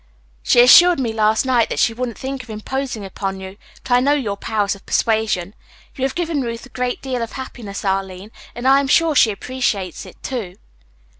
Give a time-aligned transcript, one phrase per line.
[0.41, 3.99] "She assured me last night that she wouldn't think of imposing upon you, but I
[3.99, 5.53] know your powers of persuasion.
[5.93, 9.29] You have given Ruth a great deal of happiness, Arline, and I am sure she
[9.29, 10.55] appreciates it, too."